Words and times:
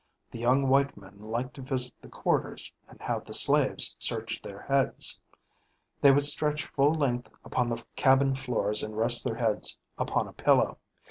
The 0.31 0.39
young 0.39 0.67
white 0.67 0.97
men 0.97 1.19
liked 1.19 1.53
to 1.57 1.61
visit 1.61 1.93
the 2.01 2.09
"quarters" 2.09 2.73
and 2.89 2.99
have 3.03 3.23
the 3.23 3.35
slaves 3.35 3.95
search 3.99 4.41
their 4.41 4.61
heads. 4.63 5.19
They 6.01 6.09
would 6.11 6.25
stretch 6.25 6.65
full 6.65 6.95
length 6.95 7.29
upon 7.45 7.69
the 7.69 7.85
cabin 7.95 8.33
floors 8.33 8.81
and 8.81 8.97
rest 8.97 9.23
their 9.23 9.35
heads 9.35 9.77
upon 9.99 10.27
a 10.27 10.33
pillow. 10.33 10.79